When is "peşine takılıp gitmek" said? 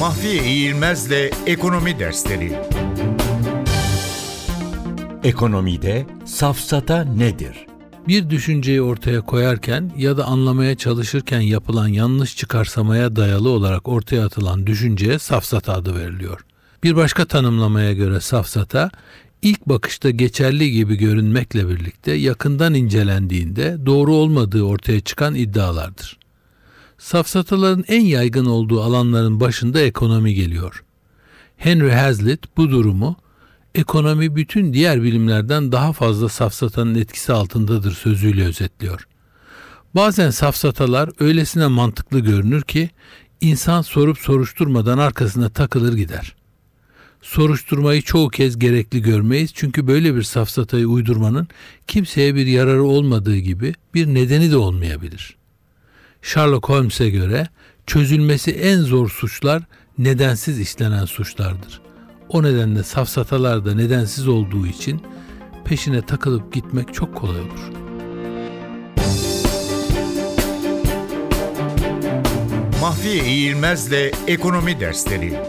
65.64-66.94